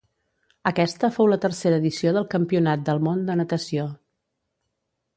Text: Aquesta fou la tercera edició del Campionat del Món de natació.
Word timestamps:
Aquesta 0.69 1.09
fou 1.17 1.29
la 1.33 1.37
tercera 1.43 1.79
edició 1.83 2.15
del 2.17 2.27
Campionat 2.33 2.89
del 2.91 3.05
Món 3.09 3.25
de 3.31 3.39
natació. 3.45 3.89